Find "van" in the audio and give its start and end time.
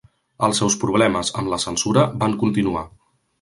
2.25-2.35